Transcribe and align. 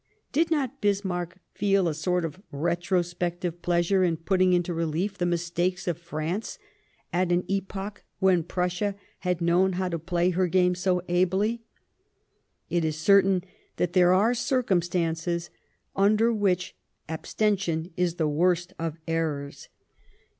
Did 0.31 0.49
not 0.49 0.81
Bis 0.81 1.05
marck 1.05 1.37
feel 1.53 1.87
a 1.87 1.93
sort 1.93 2.25
of 2.25 2.41
retrospective 2.51 3.61
pleasure 3.61 4.03
in 4.03 4.17
putting 4.17 4.51
into 4.51 4.73
relief 4.73 5.15
the 5.15 5.27
mistakes 5.27 5.87
of 5.87 5.99
France 5.99 6.57
at 7.13 7.31
an 7.31 7.43
epoch 7.47 8.03
when 8.17 8.41
Prussia 8.41 8.95
had 9.19 9.41
known 9.41 9.73
how 9.73 9.89
to 9.89 9.99
play 9.99 10.31
her 10.31 10.47
game 10.47 10.73
so 10.73 11.03
ably? 11.07 11.61
It 12.67 12.83
is 12.83 12.95
certain 12.97 13.43
that 13.75 13.93
there 13.93 14.11
are 14.11 14.33
circumstances 14.33 15.51
under 15.95 16.33
which 16.33 16.75
abstention 17.07 17.93
is 17.95 18.15
the 18.15 18.27
worst 18.27 18.73
of 18.79 18.97
errors. 19.07 19.69